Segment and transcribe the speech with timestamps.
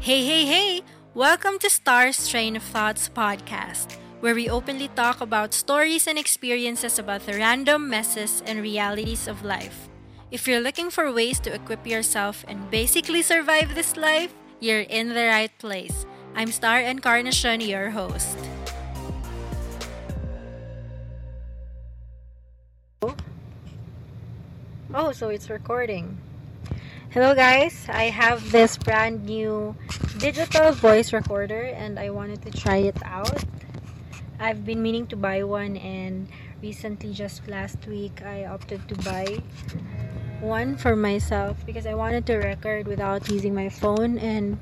[0.00, 0.82] Hey, hey, hey!
[1.12, 7.00] Welcome to Star's Train of Thoughts podcast, where we openly talk about stories and experiences
[7.00, 9.88] about the random messes and realities of life.
[10.30, 15.08] If you're looking for ways to equip yourself and basically survive this life, you're in
[15.08, 16.06] the right place.
[16.34, 18.38] I'm Star Encarnacion, your host.
[24.94, 26.16] Oh, so it's recording.
[27.08, 27.88] Hello, guys.
[27.88, 29.74] I have this brand new
[30.18, 33.32] digital voice recorder and I wanted to try it out.
[34.38, 36.28] I've been meaning to buy one, and
[36.60, 39.40] recently, just last week, I opted to buy
[40.44, 44.18] one for myself because I wanted to record without using my phone.
[44.18, 44.58] And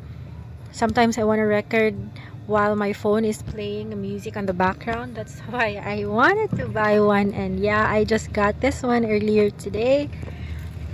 [0.70, 1.98] sometimes I want to record
[2.46, 5.16] while my phone is playing music on the background.
[5.16, 7.34] That's why I wanted to buy one.
[7.34, 10.08] And yeah, I just got this one earlier today.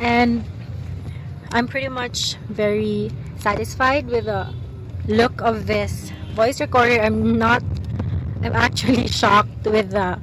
[0.00, 0.48] And
[1.52, 4.48] I'm pretty much very satisfied with the
[5.06, 7.00] look of this voice recorder.
[7.00, 7.62] I'm not
[8.42, 10.18] I'm actually shocked with the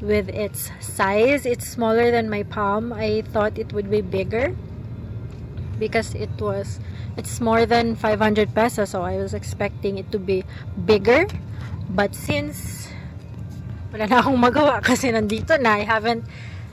[0.00, 1.44] with its size.
[1.44, 2.92] It's smaller than my palm.
[2.92, 4.56] I thought it would be bigger
[5.78, 6.80] because it was
[7.16, 10.44] it's more than 500 pesos so I was expecting it to be
[10.86, 11.26] bigger
[11.90, 12.88] but since
[13.92, 16.26] wala na akong magawa kasi nandito na I haven't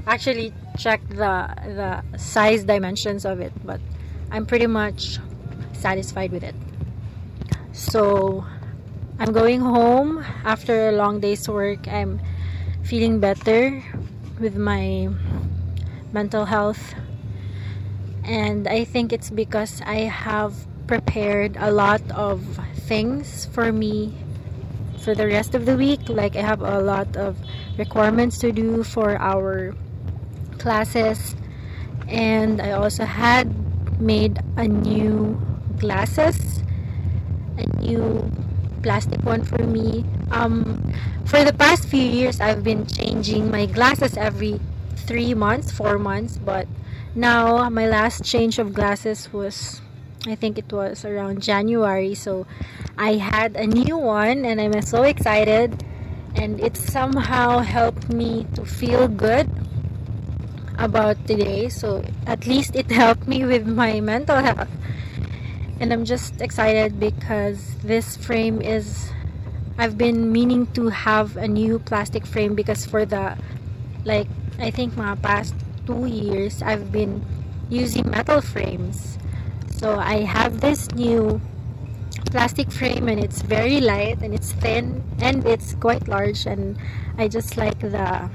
[0.08, 3.80] actually checked the the size dimensions of it but
[4.32, 5.20] I'm pretty much
[5.74, 6.56] satisfied with it
[7.72, 8.46] so
[9.18, 11.88] I'm going home after a long day's work.
[11.88, 12.20] I'm
[12.84, 13.82] feeling better
[14.42, 15.08] with my
[16.12, 16.94] mental health.
[18.26, 20.54] And I think it's because I have
[20.86, 22.44] prepared a lot of
[22.92, 24.14] things for me
[25.00, 26.10] for the rest of the week.
[26.10, 27.38] Like, I have a lot of
[27.78, 29.74] requirements to do for our
[30.66, 31.38] classes.
[32.10, 33.46] And I also had
[34.02, 35.38] made a new
[35.78, 36.66] glasses,
[37.58, 38.26] a new
[38.82, 40.06] plastic one for me.
[40.32, 40.82] Um,
[41.26, 44.60] for the past few years, I've been changing my glasses every
[45.06, 46.66] three months, four months, but
[47.14, 49.82] now my last change of glasses was,
[50.26, 52.16] I think it was around January.
[52.16, 52.48] So
[52.98, 55.86] I had a new one, and I'm so excited.
[56.36, 59.48] And it somehow helped me to feel good
[60.78, 61.70] about today.
[61.70, 64.70] So at least it helped me with my mental health
[65.80, 69.12] and I'm just excited because this frame is
[69.78, 73.38] I've been meaning to have a new plastic frame because for the
[74.06, 74.28] like
[74.60, 75.54] I think my past
[75.86, 77.26] two years I've been
[77.70, 79.18] using metal frames
[79.76, 81.42] so I have this new
[82.32, 86.78] plastic frame and it's very light and it's thin and it's quite large and
[87.18, 88.30] I just like the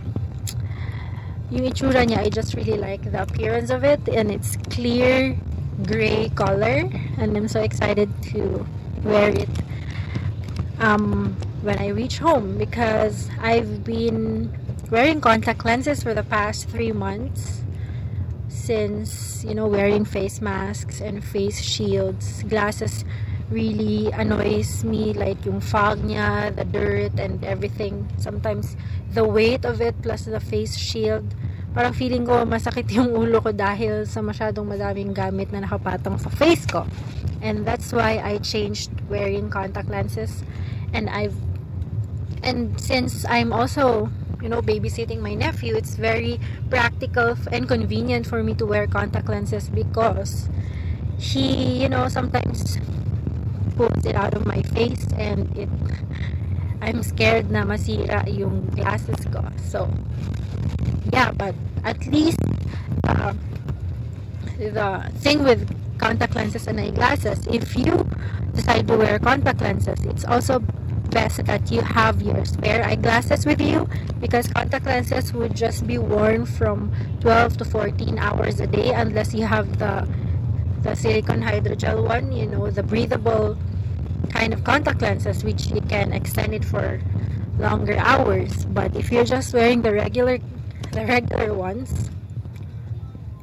[1.50, 4.00] yung itsura niya I just really like the appearance of it.
[4.08, 5.36] And it's clear
[5.86, 6.88] gray color.
[7.18, 8.66] And I'm so excited to
[9.02, 9.50] wear it
[10.78, 12.56] um, when I reach home.
[12.58, 14.54] Because I've been
[14.90, 17.62] wearing contact lenses for the past three months
[18.48, 23.04] since you know wearing face masks and face shields glasses
[23.50, 28.78] really annoys me like yung fog niya the dirt and everything sometimes
[29.12, 31.26] the weight of it plus the face shield
[31.70, 36.30] parang feeling ko masakit yung ulo ko dahil sa masyadong madaming gamit na nakapatong sa
[36.30, 36.86] face ko.
[37.40, 40.42] And that's why I changed wearing contact lenses.
[40.92, 41.36] And I've
[42.42, 46.40] and since I'm also you know babysitting my nephew it's very
[46.72, 50.48] practical and convenient for me to wear contact lenses because
[51.20, 52.80] he you know sometimes
[53.76, 55.68] pulls it out of my face and it
[56.82, 59.44] I'm scared na masira yung glasses ko.
[59.68, 59.88] So
[61.12, 61.54] yeah but
[61.84, 62.38] at least
[63.04, 63.34] uh,
[64.58, 65.64] the thing with
[65.98, 68.08] contact lenses and eyeglasses if you
[68.54, 70.60] decide to wear contact lenses it's also
[71.10, 73.88] best that you have your spare eyeglasses with you
[74.20, 79.34] because contact lenses would just be worn from 12 to 14 hours a day unless
[79.34, 80.06] you have the
[80.82, 83.56] the silicone hydrogel one you know the breathable
[84.32, 87.00] kind of contact lenses which you can extend it for
[87.58, 88.64] longer hours.
[88.66, 90.38] But if you're just wearing the regular
[90.92, 92.10] the regular ones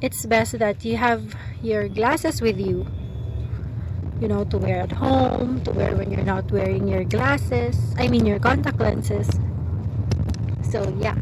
[0.00, 2.86] it's best that you have your glasses with you.
[4.20, 8.08] You know to wear at home to wear when you're not wearing your glasses i
[8.08, 9.28] mean your contact lenses.
[10.62, 11.16] So yeah.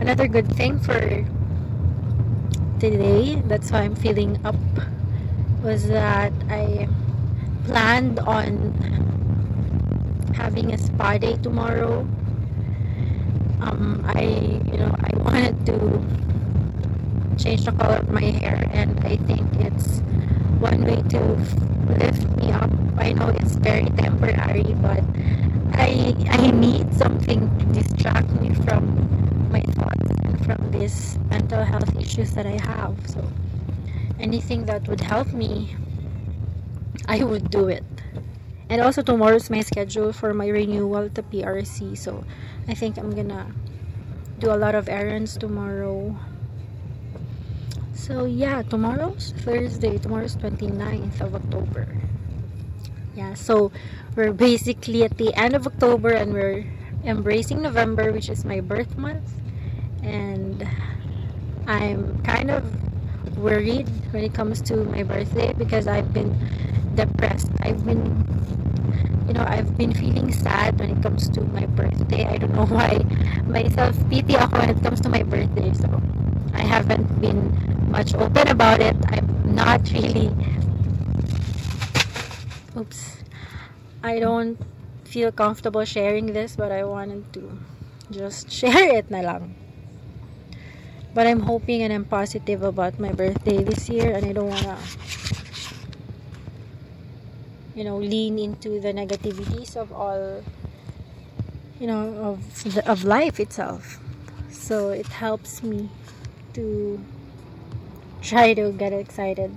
[0.00, 1.24] Another good thing for
[2.80, 4.56] today that's why i'm feeling up
[5.62, 6.88] was that i
[7.64, 8.72] planned on
[10.36, 12.06] having a spa day tomorrow
[13.60, 14.22] um, I
[14.72, 15.76] you know I wanted to
[17.38, 20.00] change the color of my hair and I think it's
[20.60, 21.20] one way to
[21.98, 22.70] lift me up.
[22.98, 25.02] I know it's very temporary, but
[25.72, 28.82] I I need something to distract me from
[29.50, 32.94] my thoughts and from these mental health issues that I have.
[33.08, 33.24] So
[34.18, 35.76] anything that would help me,
[37.10, 37.82] I would do it.
[38.70, 41.98] And also tomorrow's my schedule for my renewal to PRC.
[41.98, 42.22] So
[42.68, 43.50] I think I'm gonna
[44.38, 46.14] do a lot of errands tomorrow.
[47.98, 49.98] So yeah, tomorrow's Thursday.
[49.98, 51.90] Tomorrow's 29th of October.
[53.16, 53.72] Yeah, so
[54.14, 56.62] we're basically at the end of October and we're
[57.02, 59.34] embracing November, which is my birth month.
[60.04, 60.62] And
[61.66, 62.62] I'm kind of
[63.36, 66.38] worried when it comes to my birthday because I've been
[66.94, 67.50] depressed.
[67.62, 68.26] I've been
[69.30, 72.26] you know, I've been feeling sad when it comes to my birthday.
[72.26, 72.98] I don't know why.
[73.46, 75.70] Myself pity ako when it comes to my birthday.
[75.72, 75.86] So,
[76.52, 77.54] I haven't been
[77.90, 78.96] much open about it.
[79.06, 80.34] I'm not really
[82.76, 83.22] oops.
[84.02, 84.58] I don't
[85.04, 87.54] feel comfortable sharing this, but I wanted to
[88.10, 89.54] just share it na lang.
[91.14, 94.78] But I'm hoping and I'm positive about my birthday this year and I don't wanna
[97.80, 100.44] you know lean into the negativities of all
[101.80, 103.98] you know of the, of life itself.
[104.50, 105.88] So it helps me
[106.52, 107.00] to
[108.20, 109.50] try to get excited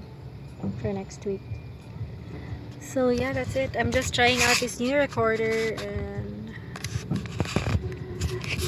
[0.79, 1.41] for next week.
[2.79, 3.75] So yeah that's it.
[3.77, 6.55] I'm just trying out this new recorder and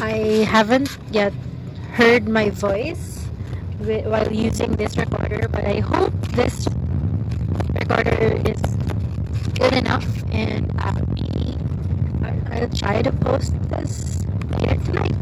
[0.02, 1.32] i haven't yet
[1.94, 3.24] heard my voice
[3.80, 6.68] while using this recorder but i hope this
[7.80, 8.85] recorder is
[9.56, 11.58] good enough and I'll be
[12.24, 14.22] I- I'll try to post this
[14.52, 15.16] later tonight.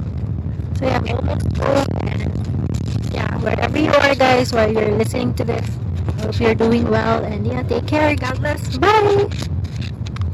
[0.77, 5.43] So yeah, I'm almost home and yeah, wherever you are guys while you're listening to
[5.43, 5.67] this,
[6.07, 8.15] I hope you're doing well and yeah, take care.
[8.15, 8.77] God bless.
[8.77, 9.52] Bye.